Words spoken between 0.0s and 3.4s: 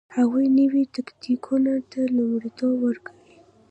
هغوی نویو تکتیکونو ته لومړیتوب ورکوي